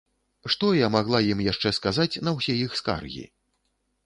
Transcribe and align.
Што 0.53 0.69
я 0.77 0.87
магла 0.95 1.19
ім 1.33 1.43
яшчэ 1.51 1.73
сказаць 1.81 2.21
на 2.29 2.35
ўсе 2.39 2.57
іх 2.65 2.71
скаргі? 2.81 3.23